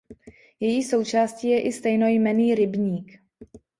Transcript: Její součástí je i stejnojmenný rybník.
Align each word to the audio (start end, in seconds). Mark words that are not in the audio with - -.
Její 0.59 0.83
součástí 0.83 1.49
je 1.49 1.61
i 1.61 1.71
stejnojmenný 1.71 2.55
rybník. 2.55 3.21